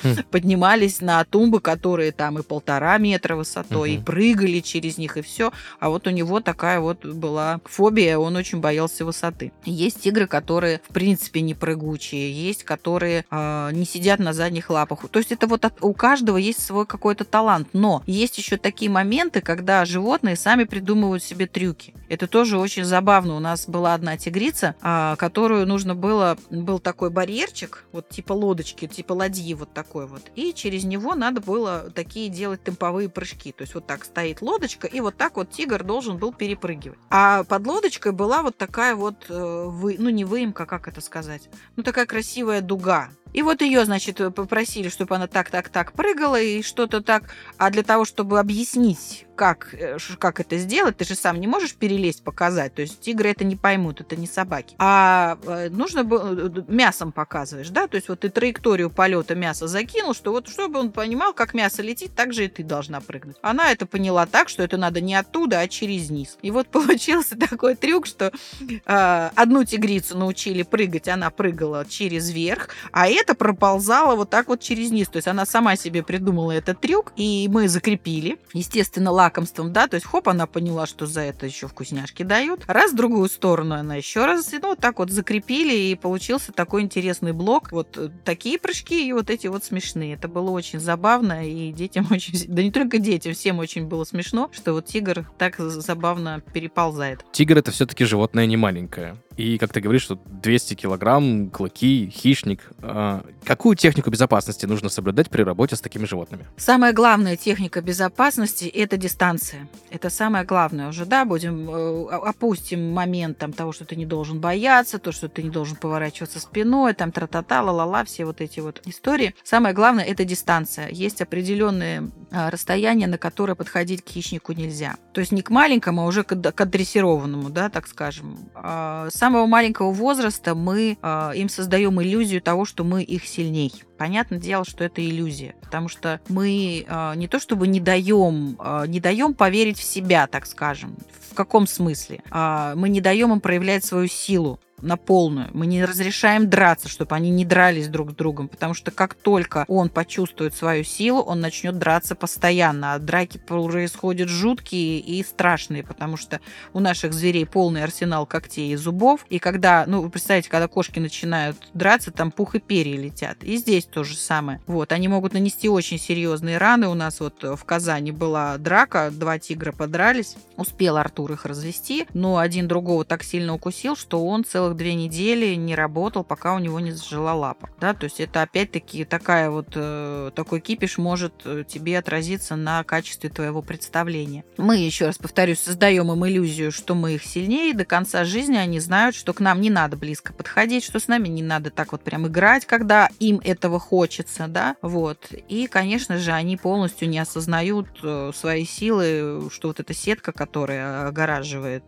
[0.32, 5.52] поднимались на тумбы, которые там и полтора метра высотой, и прыгали через них, и все.
[5.80, 9.52] А вот у него такая вот была фобия, он очень боялся высоты.
[9.65, 15.08] Есть тигры, которые, в принципе, не прыгучие, есть, которые э, не сидят на задних лапах.
[15.10, 17.67] То есть это вот от, у каждого есть свой какой-то талант.
[17.73, 21.93] Но есть еще такие моменты, когда животные сами придумывают себе трюки.
[22.07, 23.35] Это тоже очень забавно.
[23.35, 26.38] У нас была одна тигрица, а, которую нужно было...
[26.49, 30.21] Был такой барьерчик, вот типа лодочки, типа ладьи вот такой вот.
[30.35, 33.51] И через него надо было такие делать темповые прыжки.
[33.51, 36.97] То есть вот так стоит лодочка, и вот так вот тигр должен был перепрыгивать.
[37.09, 41.49] А под лодочкой была вот такая вот, э, вы, ну не выемка, как это сказать,
[41.75, 43.09] ну такая красивая дуга.
[43.34, 47.24] И вот ее, значит, попросили, чтобы она так-так-так прыгала и что-то так.
[47.58, 51.73] А для того, чтобы объяснить, как, э, как это сделать, ты же сам не можешь
[51.73, 52.75] перелезть, показать.
[52.75, 54.75] То есть тигры это не поймут, это не собаки.
[54.80, 57.88] А э, нужно было э, мясом показываешь, да?
[57.88, 61.82] То есть вот ты траекторию полета мяса закинул, что вот чтобы он понимал, как мясо
[61.82, 63.38] летит, так же и ты должна прыгнуть.
[63.41, 66.38] Она это поняла так, что это надо не оттуда, а через низ.
[66.41, 72.67] И вот получился такой трюк, что э, одну тигрицу научили прыгать, она прыгала через верх,
[72.91, 75.08] а это проползало вот так вот через низ.
[75.08, 78.38] То есть она сама себе придумала этот трюк, и мы закрепили.
[78.54, 82.63] Естественно, лакомством, да, то есть хоп, она поняла, что за это еще вкусняшки дают.
[82.68, 86.82] Раз в другую сторону она еще раз, ну, вот так вот закрепили, и получился такой
[86.82, 87.72] интересный блок.
[87.72, 90.15] Вот э, такие прыжки и вот эти вот смешные.
[90.15, 94.50] Это было очень забавно, и детям очень, да не только детям, всем очень было смешно,
[94.52, 97.24] что вот тигр так забавно переползает.
[97.32, 99.18] Тигр это все-таки животное не маленькое.
[99.39, 102.60] И, как ты говоришь, что 200 килограмм, клыки, хищник.
[102.82, 106.45] А, какую технику безопасности нужно соблюдать при работе с такими животными?
[106.58, 109.69] Самая главная техника безопасности– это дистанция.
[109.91, 114.41] Это самое главное уже, да, будем, э, опустим момент там, того, что ты не должен
[114.41, 118.82] бояться, то, что ты не должен поворачиваться спиной, там, тра-та-та, ла-ла-ла, все вот эти вот
[118.88, 119.36] истории.
[119.45, 120.89] Самое главное– это дистанция.
[120.89, 124.97] Есть определенные а, расстояния, на которые подходить к хищнику нельзя.
[125.13, 128.38] То есть не к маленькому, а уже к, дрессированному, да, так скажем.
[128.54, 133.72] А, самого маленького возраста мы э, им создаем иллюзию того, что мы их сильней.
[134.00, 138.86] Понятное дело, что это иллюзия, потому что мы э, не то чтобы не даем, э,
[138.88, 140.98] не даем поверить в себя, так скажем.
[141.30, 142.24] В каком смысле?
[142.32, 145.50] Э, мы не даем им проявлять свою силу на полную.
[145.54, 149.65] Мы не разрешаем драться, чтобы они не дрались друг с другом, потому что как только
[149.68, 152.94] он почувствует свою силу, он начнет драться постоянно.
[152.94, 156.39] А драки происходят жуткие и страшные, потому что
[156.74, 159.26] у наших зверей полный арсенал когтей и зубов.
[159.30, 163.44] И когда, ну, вы представляете, когда кошки начинают драться, там пух и перья летят.
[163.44, 164.62] И здесь то же самое.
[164.68, 166.88] Вот, они могут нанести очень серьезные раны.
[166.88, 170.36] У нас вот в Казани была драка, два тигра подрались.
[170.58, 174.93] Успел Артур их развести, но один другого так сильно укусил, что он целый целых две
[174.93, 177.69] недели не работал, пока у него не зажила лапа.
[177.79, 182.84] Да, то есть это опять-таки такая вот, э, такой кипиш может э, тебе отразиться на
[182.84, 184.43] качестве твоего представления.
[184.58, 188.58] Мы, еще раз повторюсь, создаем им иллюзию, что мы их сильнее, и до конца жизни
[188.58, 191.91] они знают, что к нам не надо близко подходить, что с нами не надо так
[191.91, 195.32] вот прям играть, когда им этого хочется, да, вот.
[195.47, 201.08] И, конечно же, они полностью не осознают э, свои силы, что вот эта сетка, которая
[201.08, 201.84] огораживает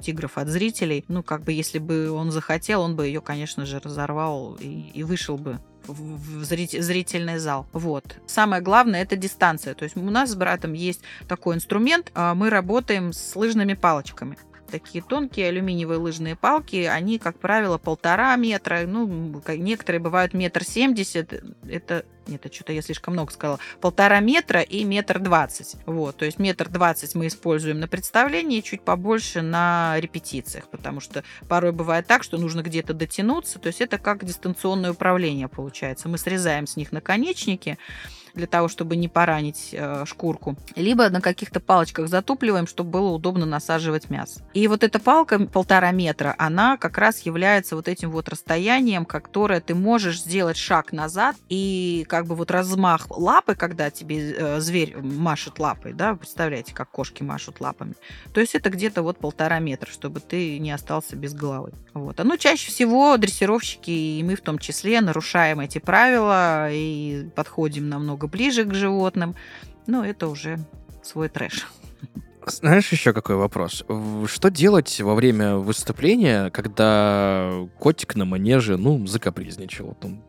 [0.00, 3.80] тигров от зрителей, ну, как бы если бы он захотел, он бы ее, конечно же,
[3.80, 7.66] разорвал и, и вышел бы в зрительный зал.
[7.72, 8.04] Вот.
[8.26, 9.74] Самое главное это дистанция.
[9.74, 12.12] То есть у нас с братом есть такой инструмент.
[12.14, 14.36] А, мы работаем с лыжными палочками
[14.70, 21.32] такие тонкие алюминиевые лыжные палки, они, как правило, полтора метра, ну, некоторые бывают метр семьдесят,
[21.68, 25.76] это нет, это что-то я слишком много сказала, полтора метра и метр двадцать.
[25.86, 31.24] Вот, то есть метр двадцать мы используем на представлении, чуть побольше на репетициях, потому что
[31.48, 36.10] порой бывает так, что нужно где-то дотянуться, то есть это как дистанционное управление получается.
[36.10, 37.78] Мы срезаем с них наконечники,
[38.38, 40.56] для того, чтобы не поранить э, шкурку.
[40.76, 44.40] Либо на каких-то палочках затупливаем, чтобы было удобно насаживать мясо.
[44.54, 49.60] И вот эта палка полтора метра, она как раз является вот этим вот расстоянием, которое
[49.60, 54.96] ты можешь сделать шаг назад и как бы вот размах лапы, когда тебе э, зверь
[54.96, 57.94] машет лапой, да, представляете, как кошки машут лапами.
[58.32, 61.72] То есть это где-то вот полтора метра, чтобы ты не остался без головы.
[61.92, 62.20] Вот.
[62.20, 67.88] А ну, чаще всего дрессировщики, и мы в том числе, нарушаем эти правила и подходим
[67.88, 69.34] намного ближе к животным.
[69.86, 70.58] Но это уже
[71.02, 71.66] свой трэш.
[72.46, 73.84] Знаешь, еще какой вопрос?
[74.26, 79.88] Что делать во время выступления, когда котик на манеже, ну, закапризничал?
[79.88, 80.22] Вот он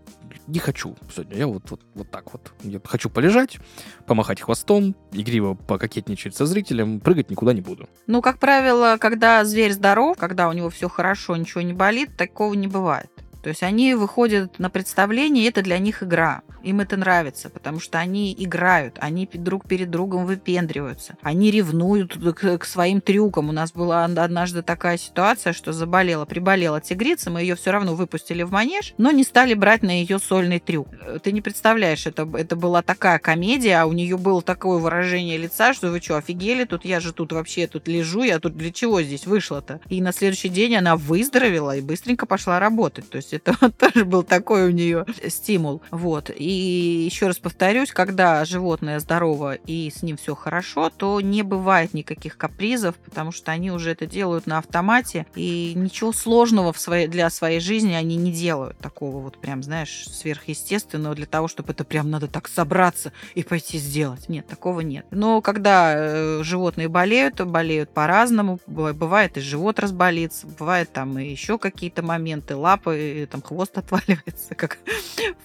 [0.49, 1.37] не хочу сегодня.
[1.37, 2.51] Я вот, вот, вот так вот.
[2.63, 3.59] Я хочу полежать,
[4.05, 7.87] помахать хвостом, игриво пококетничать со зрителем, прыгать никуда не буду.
[8.07, 12.53] Ну, как правило, когда зверь здоров, когда у него все хорошо, ничего не болит, такого
[12.53, 13.09] не бывает.
[13.41, 16.41] То есть они выходят на представление, и это для них игра.
[16.63, 22.65] Им это нравится, потому что они играют, они друг перед другом выпендриваются, они ревнуют к,
[22.65, 23.49] своим трюкам.
[23.49, 28.43] У нас была однажды такая ситуация, что заболела, приболела тигрица, мы ее все равно выпустили
[28.43, 30.89] в манеж, но не стали брать на ее сольный трюк.
[31.23, 35.73] Ты не представляешь, это, это была такая комедия, а у нее было такое выражение лица,
[35.73, 39.01] что вы что, офигели, тут я же тут вообще тут лежу, я тут для чего
[39.01, 39.79] здесь вышла-то?
[39.87, 43.09] И на следующий день она выздоровела и быстренько пошла работать.
[43.09, 45.81] То есть есть это тоже был такой у нее стимул.
[45.91, 46.31] Вот.
[46.35, 51.93] И еще раз повторюсь, когда животное здорово и с ним все хорошо, то не бывает
[51.93, 57.07] никаких капризов, потому что они уже это делают на автомате, и ничего сложного в своей,
[57.07, 58.77] для своей жизни они не делают.
[58.79, 63.77] Такого вот прям, знаешь, сверхъестественного для того, чтобы это прям надо так собраться и пойти
[63.77, 64.29] сделать.
[64.29, 65.05] Нет, такого нет.
[65.11, 68.59] Но когда э, животные болеют, то болеют по-разному.
[68.67, 74.55] Бывает и живот разболится, бывает там и еще какие-то моменты, лапы, и, там хвост отваливается,
[74.55, 74.79] как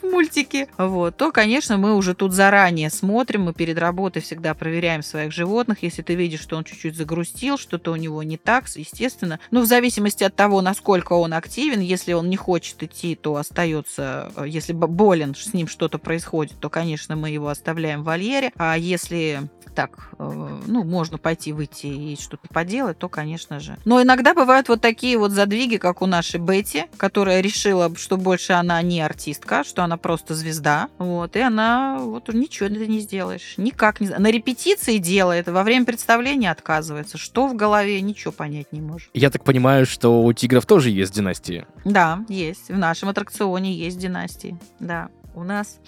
[0.00, 0.68] в мультике.
[0.78, 1.16] Вот.
[1.16, 5.82] То, конечно, мы уже тут заранее смотрим, мы перед работой всегда проверяем своих животных.
[5.82, 9.40] Если ты видишь, что он чуть-чуть загрустил, что-то у него не так, естественно.
[9.50, 14.32] Ну, в зависимости от того, насколько он активен, если он не хочет идти, то остается,
[14.37, 18.52] э, если болен, с ним что-то происходит, то, конечно, мы его оставляем в вольере.
[18.56, 23.76] А если так, э, ну, можно пойти, выйти и что-то поделать, то, конечно же.
[23.84, 27.63] Но иногда бывают вот такие вот задвиги, как у нашей Бетти, которая решила,
[27.96, 30.88] что больше она не артистка, что она просто звезда.
[30.98, 33.55] Вот, и она вот ничего это не сделаешь.
[33.57, 37.18] Никак не На репетиции делает, во время представления отказывается.
[37.18, 39.11] Что в голове, ничего понять не может.
[39.14, 41.66] Я так понимаю, что у тигров тоже есть династии.
[41.85, 42.68] Да, есть.
[42.68, 44.59] В нашем аттракционе есть династии.
[44.81, 45.09] Да.
[45.35, 45.79] У нас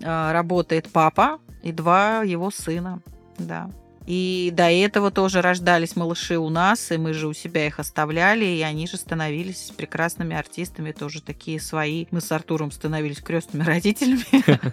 [0.00, 3.00] э, работает папа и два его сына.
[3.38, 3.70] Да.
[4.06, 8.44] И до этого тоже рождались малыши у нас, и мы же у себя их оставляли,
[8.44, 12.06] и они же становились прекрасными артистами, тоже такие свои.
[12.10, 14.24] Мы с Артуром становились крестными родителями.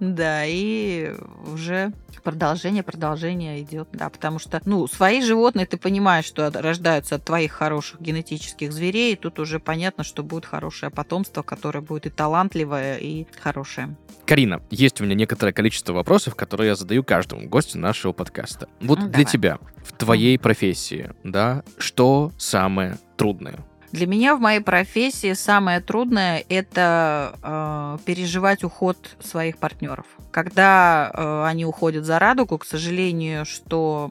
[0.00, 1.14] Да, и
[1.52, 7.24] уже продолжение, продолжение идет, да, потому что, ну, свои животные, ты понимаешь, что рождаются от
[7.24, 12.10] твоих хороших генетических зверей, и тут уже понятно, что будет хорошее потомство, которое будет и
[12.10, 13.96] талантливое, и хорошее.
[14.26, 18.68] Карина, есть у меня некоторое количество вопросов, которые я задаю каждому гостю нашего подкаста.
[18.80, 19.24] Вот ну, для давай.
[19.26, 23.58] тебя, в твоей профессии, да, что самое трудное?
[23.92, 30.06] Для меня в моей профессии самое трудное это э, переживать уход своих партнеров.
[30.32, 34.10] Когда э, они уходят за радугу, к сожалению, что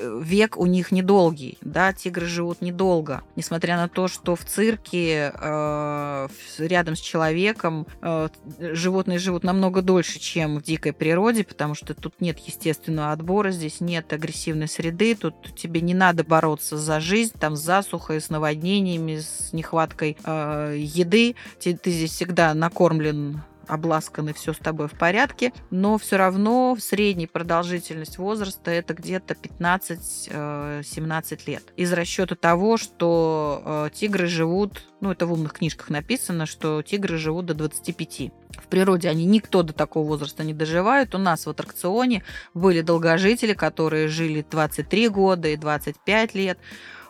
[0.00, 6.28] век у них недолгий, да, тигры живут недолго, несмотря на то, что в цирке э,
[6.58, 8.28] рядом с человеком э,
[8.58, 13.80] животные живут намного дольше, чем в дикой природе, потому что тут нет естественного отбора, здесь
[13.80, 19.18] нет агрессивной среды, тут тебе не надо бороться за жизнь, там с засухой, с наводнениями,
[19.18, 24.92] с нехваткой э, еды, ты, ты здесь всегда накормлен обласкан и все с тобой в
[24.92, 31.62] порядке, но все равно средняя продолжительность возраста это где-то 15-17 э, лет.
[31.76, 37.18] Из расчета того, что э, тигры живут, ну это в умных книжках написано, что тигры
[37.18, 38.32] живут до 25.
[38.56, 41.14] В природе они никто до такого возраста не доживают.
[41.14, 42.24] У нас в аттракционе
[42.54, 46.58] были долгожители, которые жили 23 года и 25 лет.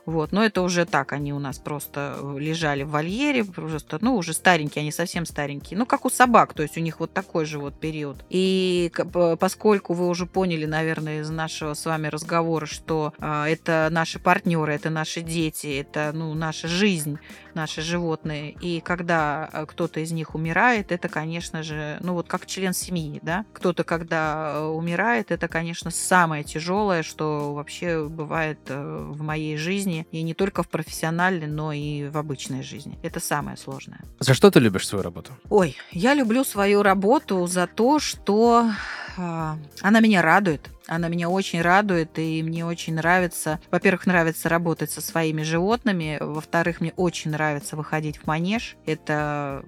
[0.07, 0.31] Вот.
[0.31, 4.33] Но это уже так, они у нас просто э, лежали в вольере, просто, ну, уже
[4.33, 5.79] старенькие, они совсем старенькие.
[5.79, 8.25] Ну, как у собак, то есть у них вот такой же вот период.
[8.31, 8.93] И
[9.41, 14.73] поскольку вы уже поняли, наверное, из нашего с вами разговора, что э, это наши партнеры,
[14.73, 17.19] это наши дети, это, ну, наша жизнь,
[17.57, 18.53] наши животные.
[18.61, 23.19] И когда э, кто-то из них умирает, это, конечно же, ну, вот как член семьи,
[23.23, 23.45] да.
[23.53, 30.23] Кто-то, когда э, умирает, это, конечно, самое тяжелое, что вообще бывает в моей жизни и
[30.23, 32.99] не только в профессиональной, но и в обычной жизни.
[33.03, 34.01] Это самое сложное.
[34.21, 35.33] За что ты любишь свою работу?
[35.51, 40.71] Ой, я люблю свою работу за то, что э, она меня радует.
[40.87, 43.61] Она меня очень радует, и мне очень нравится.
[43.71, 46.19] Во-первых, нравится работать со своими животными.
[46.21, 48.77] Во-вторых, мне очень нравится выходить в манеж.
[48.87, 49.65] Это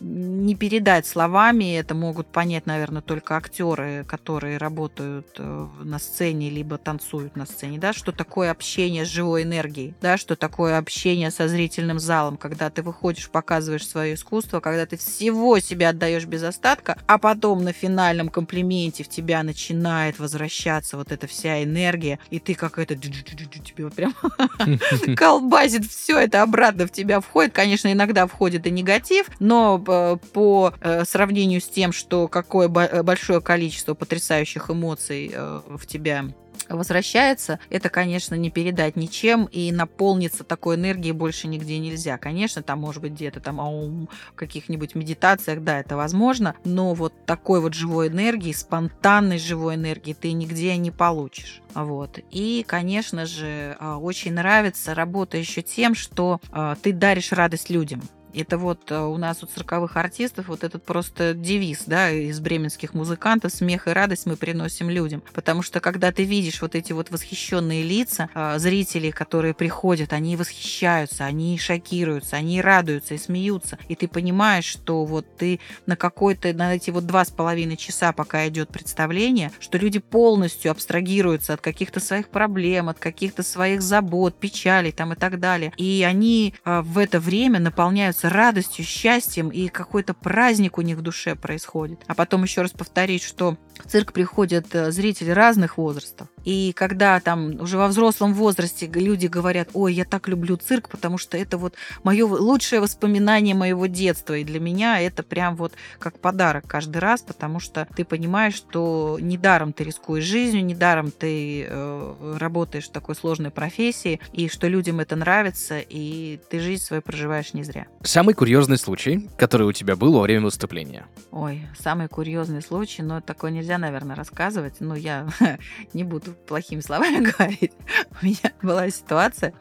[0.00, 6.78] не передать словами, это могут понять, наверное, только актеры, которые работают э, на сцене, либо
[6.78, 11.46] танцуют на сцене, да, что такое общение с живой энергией, да, что такое общение со
[11.46, 16.98] зрительным залом, когда ты выходишь, показываешь свое искусство, когда ты всего себя отдаешь без остатка,
[17.06, 22.54] а потом на финальном комплименте в тебя начинает возвращаться вот эта вся энергия, и ты
[22.54, 24.14] как это тебе прям
[25.16, 27.52] колбасит все это обратно в тебя входит.
[27.52, 33.02] Конечно, иногда входит и негатив, но э, по э, сравнению с тем, что какое э,
[33.02, 36.26] большое количество потрясающих эмоций в тебя
[36.68, 42.18] возвращается, это, конечно, не передать ничем, и наполниться такой энергией больше нигде нельзя.
[42.18, 47.12] Конечно, там, может быть, где-то там аум, в каких-нибудь медитациях, да, это возможно, но вот
[47.26, 51.60] такой вот живой энергии, спонтанной живой энергии ты нигде не получишь.
[51.74, 52.18] Вот.
[52.30, 58.02] И, конечно же, а, очень нравится работа еще тем, что а, ты даришь радость людям
[58.34, 62.92] Это вот э, у нас у цирковых артистов вот этот просто девиз, да, из бременских
[62.94, 65.22] музыкантов «Смех и радость мы приносим людям».
[65.32, 70.36] Потому что когда ты видишь вот эти вот восхищенные лица э, зрителей, которые приходят, они
[70.36, 76.52] восхищаются, они шокируются, они радуются и смеются, и ты понимаешь, что вот ты на какой-то,
[76.52, 81.60] на эти вот два с половиной часа, пока идет представление, что люди полностью абстрагируются от
[81.60, 85.72] каких-то своих проблем, от каких-то своих забот, печалей там и так далее.
[85.76, 90.98] И они э, в это время наполняются наполняются радостью, счастьем, и какой-то праздник у них
[90.98, 92.02] в душе происходит.
[92.06, 96.28] А потом еще раз повторить, что в цирк приходят э, зрители разных возрастов.
[96.44, 101.18] И когда там уже во взрослом возрасте люди говорят, ой, я так люблю цирк, потому
[101.18, 104.34] что это вот мое лучшее воспоминание моего детства.
[104.34, 109.18] И для меня это прям вот как подарок каждый раз, потому что ты понимаешь, что
[109.20, 115.00] недаром ты рискуешь жизнью, недаром ты э, работаешь в такой сложной профессии, и что людям
[115.00, 117.86] это нравится, и ты жизнь свою проживаешь не зря.
[118.02, 121.06] Самый курьезный случай, который у тебя был во время выступления?
[121.30, 124.76] Ой, самый курьезный случай, но такое нельзя, наверное, рассказывать.
[124.80, 125.26] Ну, я
[125.94, 127.72] не буду плохими словами говорить.
[128.20, 129.54] У меня была ситуация,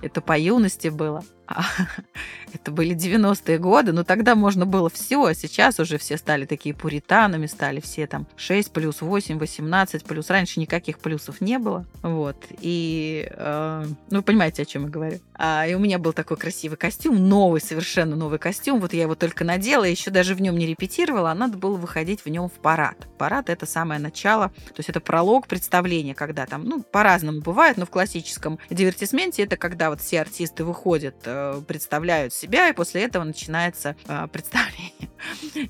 [0.00, 1.24] это по юности было.
[1.48, 1.64] А,
[2.52, 6.74] это были 90-е годы, но тогда можно было все, а сейчас уже все стали такие
[6.74, 10.28] пуританами, стали все там 6 плюс, 8, 18 плюс.
[10.28, 11.86] Раньше никаких плюсов не было.
[12.02, 12.36] Вот.
[12.60, 15.18] И, э, ну, вы понимаете, о чем я говорю.
[15.34, 18.80] А, и у меня был такой красивый костюм, новый, совершенно новый костюм.
[18.80, 22.24] Вот я его только надела, еще даже в нем не репетировала, а надо было выходить
[22.24, 23.06] в нем в парад.
[23.16, 27.86] Парад— это самое начало, то есть это пролог представления, когда там, ну, по-разному бывает, но
[27.86, 33.24] в классическом дивертисменте это когда вот все артисты выходят э, представляют себя, и после этого
[33.24, 35.10] начинается э, представление.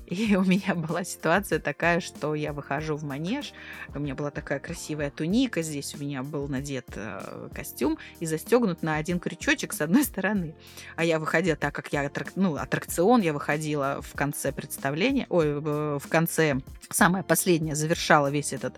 [0.05, 3.53] И у меня была ситуация такая, что я выхожу в манеж,
[3.95, 8.83] у меня была такая красивая туника, здесь у меня был надет э, костюм и застегнут
[8.83, 10.55] на один крючочек с одной стороны.
[10.95, 12.33] А я выходила, так как я аттрак...
[12.35, 16.59] ну, аттракцион, я выходила в конце представления, ой, в конце,
[16.89, 18.75] самое последнее, завершала весь этот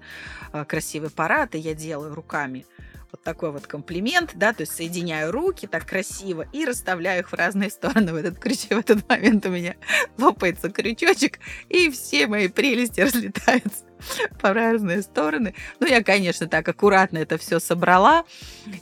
[0.67, 2.65] красивый парад, и я делаю руками
[3.11, 7.35] вот такой вот комплимент, да, то есть соединяю руки так красиво и расставляю их в
[7.35, 8.13] разные стороны.
[8.13, 9.75] В этот, крючок, в этот момент у меня
[10.17, 11.39] лопается крючочек,
[11.69, 13.85] и все мои прелести разлетаются
[14.41, 15.53] по разные стороны.
[15.79, 18.23] Ну, я, конечно, так аккуратно это все собрала.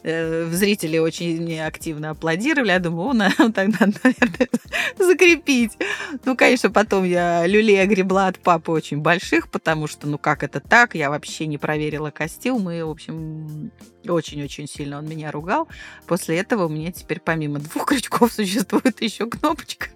[0.03, 2.71] Э, зрители очень активно аплодировали.
[2.71, 4.49] Я думаю, ну, так надо, наверное,
[4.97, 5.77] закрепить.
[6.25, 10.59] Ну, конечно, потом я люлей огребла от папы очень больших, потому что, ну, как это
[10.59, 10.95] так?
[10.95, 13.71] Я вообще не проверила костюм, и, в общем,
[14.07, 15.67] очень-очень сильно он меня ругал.
[16.07, 19.87] После этого у меня теперь помимо двух крючков существует еще кнопочка,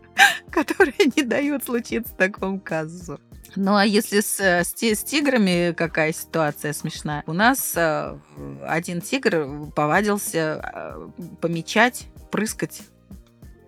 [0.51, 3.19] которая не дает случиться такому казусу.
[3.55, 7.23] Ну а если с, э, с, с тиграми какая ситуация смешная?
[7.27, 8.17] У нас э,
[8.65, 11.09] один тигр повадился э,
[11.41, 12.81] помечать, прыскать,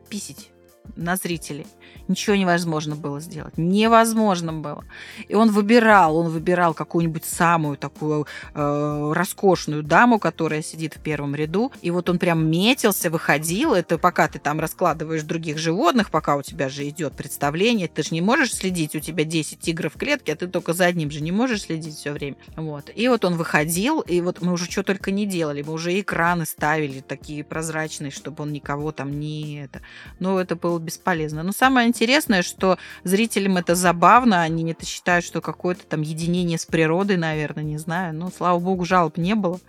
[0.09, 0.49] писить
[0.95, 1.67] на зрителей
[2.07, 3.57] ничего невозможно было сделать.
[3.57, 4.85] Невозможно было.
[5.27, 11.35] И он выбирал, он выбирал какую-нибудь самую такую э, роскошную даму, которая сидит в первом
[11.35, 11.71] ряду.
[11.81, 13.73] И вот он прям метился, выходил.
[13.73, 17.87] Это пока ты там раскладываешь других животных, пока у тебя же идет представление.
[17.87, 20.85] Ты же не можешь следить, у тебя 10 тигров в клетке, а ты только за
[20.85, 22.37] одним же не можешь следить все время.
[22.55, 22.91] Вот.
[22.93, 25.63] И вот он выходил, и вот мы уже что только не делали.
[25.63, 29.63] Мы уже экраны ставили такие прозрачные, чтобы он никого там не...
[29.63, 29.81] Это...
[30.19, 31.43] Но это было бесполезно.
[31.43, 36.65] Но самое интересное, что зрителям это забавно, они это считают, что какое-то там единение с
[36.65, 38.15] природой, наверное, не знаю.
[38.15, 39.59] Ну, слава богу, жалоб не было.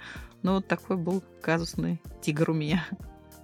[0.43, 2.87] Но вот такой был казусный тигр у меня.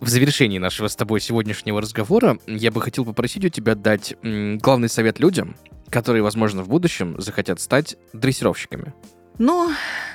[0.01, 4.89] В завершении нашего с тобой сегодняшнего разговора я бы хотел попросить у тебя дать главный
[4.89, 5.57] совет людям,
[5.91, 8.95] которые, возможно, в будущем захотят стать дрессировщиками.
[9.39, 9.71] Ну,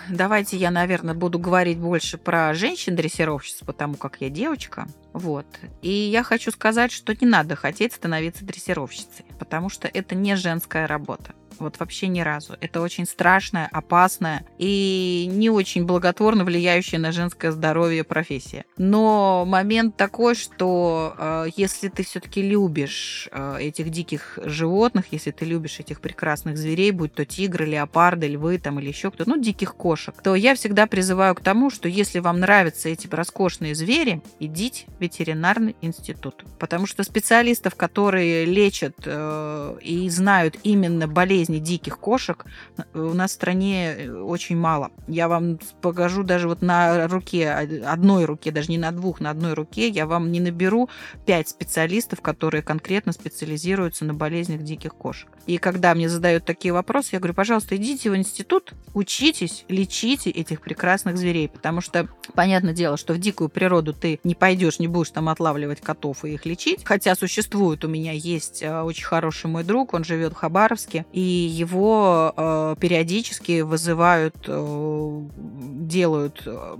[0.09, 4.87] давайте я, наверное, буду говорить больше про женщин-дрессировщиц, потому как я девочка.
[5.13, 5.47] Вот.
[5.81, 10.85] И я хочу сказать, что не надо хотеть становиться дрессировщицей, потому что это не женская
[10.85, 11.33] работа.
[11.59, 12.55] Вот вообще ни разу.
[12.61, 18.65] Это очень страшная, опасная и не очень благотворно влияющая на женское здоровье профессия.
[18.77, 25.45] Но момент такой, что э, если ты все-таки любишь э, этих диких животных, если ты
[25.45, 29.75] любишь этих прекрасных зверей, будь то тигры, леопарды, львы там или еще кто-то, ну, диких
[29.75, 34.85] кошек, то я всегда призываю к тому, что если вам нравятся эти роскошные звери, идите
[34.97, 36.43] в ветеринарный институт.
[36.59, 42.45] Потому что специалистов, которые лечат э, и знают именно болезни болезни диких кошек
[42.93, 44.91] у нас в стране э, очень мало.
[45.07, 49.53] Я вам покажу даже вот на руке, одной руке, даже не на двух, на одной
[49.53, 50.89] руке, я вам не наберу
[51.25, 55.29] пять специалистов, которые конкретно специализируются на болезнях диких кошек.
[55.45, 60.61] И когда мне задают такие вопросы, я говорю, пожалуйста, идите в институт, учитесь, лечите этих
[60.61, 65.11] прекрасных зверей, потому что, понятное дело, что в дикую природу ты не пойдешь, не будешь
[65.11, 69.63] там отлавливать котов и их лечить, хотя существует, у меня есть э, очень хороший мой
[69.63, 76.77] друг, он живет в Хабаровске, и его э, периодически вызывают, э, делают э,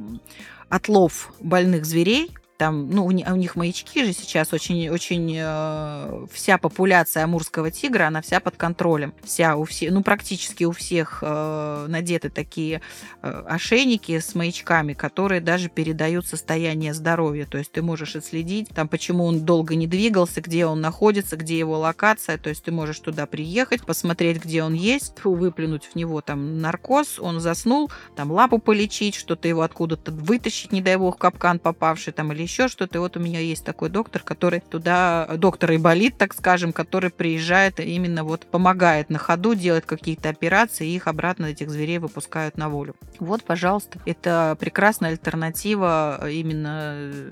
[0.70, 6.58] отлов больных зверей, там, ну, у, у них маячки же сейчас очень, очень э, вся
[6.58, 11.86] популяция амурского тигра, она вся под контролем, вся у всех, ну, практически у всех э,
[11.88, 12.82] надеты такие
[13.22, 18.88] э, ошейники с маячками, которые даже передают состояние здоровья, то есть ты можешь отследить, там,
[18.88, 23.00] почему он долго не двигался, где он находится, где его локация, то есть ты можешь
[23.00, 28.58] туда приехать, посмотреть, где он есть, выплюнуть в него там наркоз, он заснул, там лапу
[28.58, 33.00] полечить, что-то его откуда-то вытащить, не дай бог, капкан попавший там или еще что-то.
[33.00, 37.80] Вот у меня есть такой доктор, который туда, доктор и болит, так скажем, который приезжает
[37.80, 42.58] и именно вот помогает на ходу, делает какие-то операции, и их обратно этих зверей выпускают
[42.58, 42.96] на волю.
[43.20, 47.32] Вот, пожалуйста, это прекрасная альтернатива именно э,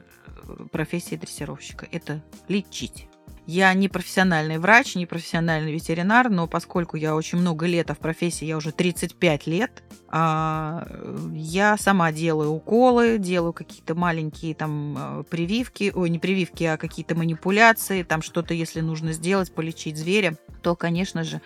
[0.72, 1.88] профессии дрессировщика.
[1.92, 3.08] Это лечить.
[3.48, 8.00] Я не профессиональный врач, не профессиональный ветеринар, но поскольку я очень много лет, а в
[8.00, 10.88] профессии я уже 35 лет, а,
[11.34, 17.14] я сама делаю уколы, делаю какие-то маленькие там а, прививки, ой, не прививки, а какие-то
[17.14, 21.40] манипуляции, там что-то, если нужно сделать, полечить зверя, то, конечно же,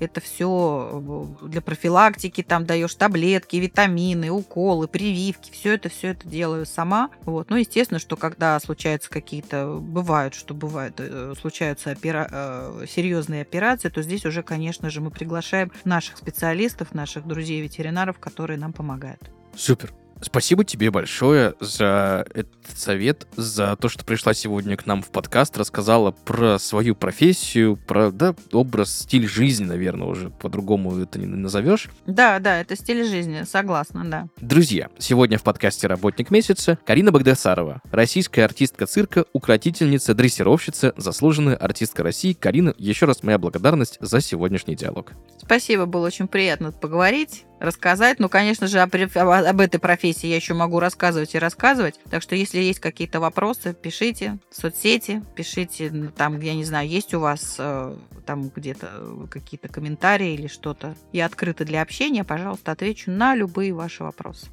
[0.00, 6.26] это все э, для профилактики, там даешь таблетки, витамины, уколы, прививки, все это, все это
[6.26, 7.10] делаю сама.
[7.24, 7.50] Вот.
[7.50, 12.28] Ну, естественно, что когда случаются какие-то, бывают, что бывает, э, случаются опера...
[12.30, 18.58] Э, серьезные операции, то здесь уже, конечно же, мы приглашаем наших специалистов, наших друзей-ветеринаров, которые
[18.58, 19.30] нам помогают.
[19.54, 19.92] Супер.
[20.22, 25.56] Спасибо тебе большое за этот совет, за то, что пришла сегодня к нам в подкаст,
[25.56, 31.88] рассказала про свою профессию, про да, образ, стиль жизни, наверное, уже по-другому это не назовешь.
[32.06, 34.28] Да, да, это стиль жизни, согласна, да.
[34.40, 42.02] Друзья, сегодня в подкасте «Работник месяца» Карина Багдасарова, российская артистка цирка, укротительница, дрессировщица, заслуженная артистка
[42.02, 42.34] России.
[42.34, 45.12] Карина, еще раз моя благодарность за сегодняшний диалог.
[45.38, 48.18] Спасибо, было очень приятно поговорить рассказать.
[48.18, 52.00] Ну, конечно же, об, об этой профессии я еще могу рассказывать и рассказывать.
[52.10, 57.14] Так что, если есть какие-то вопросы, пишите в соцсети, пишите там, я не знаю, есть
[57.14, 57.96] у вас э,
[58.26, 60.96] там где-то какие-то комментарии или что-то.
[61.12, 64.48] Я открыта для общения, пожалуйста, отвечу на любые ваши вопросы.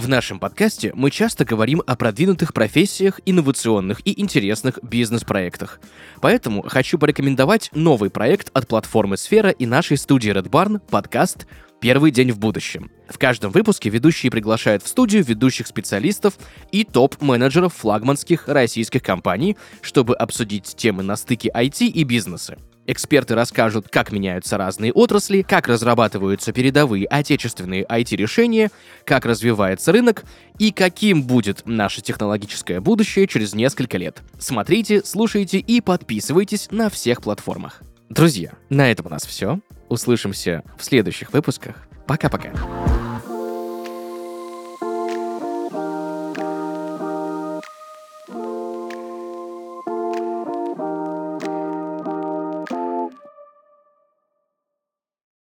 [0.00, 5.78] В нашем подкасте мы часто говорим о продвинутых профессиях, инновационных и интересных бизнес-проектах.
[6.22, 11.46] Поэтому хочу порекомендовать новый проект от платформы Сфера и нашей студии Red Barn подкаст
[11.80, 12.90] Первый день в будущем.
[13.10, 16.38] В каждом выпуске ведущие приглашают в студию ведущих специалистов
[16.72, 22.56] и топ-менеджеров флагманских российских компаний, чтобы обсудить темы на стыке IT и бизнеса.
[22.90, 28.72] Эксперты расскажут, как меняются разные отрасли, как разрабатываются передовые отечественные IT-решения,
[29.04, 30.24] как развивается рынок
[30.58, 34.22] и каким будет наше технологическое будущее через несколько лет.
[34.40, 37.80] Смотрите, слушайте и подписывайтесь на всех платформах.
[38.08, 39.60] Друзья, на этом у нас все.
[39.88, 41.76] Услышимся в следующих выпусках.
[42.08, 42.50] Пока-пока.